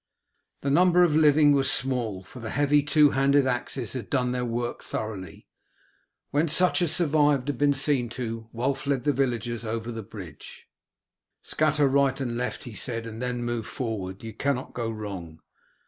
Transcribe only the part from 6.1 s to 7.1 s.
When such as